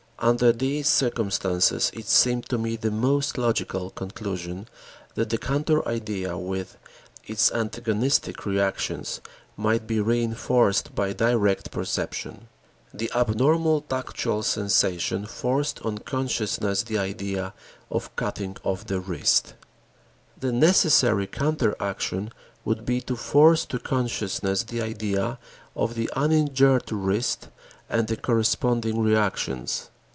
Under 0.23 0.51
these 0.51 0.87
circumstances, 0.87 1.89
it 1.95 2.05
seemed 2.07 2.47
to 2.49 2.59
me 2.59 2.75
the 2.75 2.91
most 2.91 3.39
logical 3.39 3.89
conclusion 3.89 4.67
that 5.15 5.31
the 5.31 5.39
counter 5.39 5.83
idea 5.87 6.37
with 6.37 6.77
its 7.25 7.51
antagonistic 7.51 8.45
reactions 8.45 9.19
might 9.57 9.87
be 9.87 9.95
reënforced 9.97 10.93
by 10.93 11.11
direct 11.11 11.71
perception. 11.71 12.49
The 12.93 13.11
abnormal 13.15 13.81
tactual 13.81 14.43
sensation 14.43 15.25
forced 15.25 15.81
on 15.81 15.97
consciousness 15.97 16.83
the 16.83 16.99
idea 16.99 17.55
of 17.89 18.03
the 18.03 18.09
cutting 18.15 18.57
of 18.63 18.85
the 18.85 18.99
wrist. 18.99 19.55
The 20.39 20.51
necessary 20.51 21.25
counter 21.25 21.75
action 21.79 22.31
would 22.63 22.85
be 22.85 23.01
to 23.01 23.15
force 23.15 23.65
to 23.65 23.79
consciousness 23.79 24.61
the 24.61 24.83
idea 24.83 25.39
of 25.75 25.95
the 25.95 26.11
uninjured 26.15 26.91
wrist 26.91 27.47
and 27.89 28.07
the 28.07 28.17
corresponding 28.17 29.01
reactions. 29.01 29.87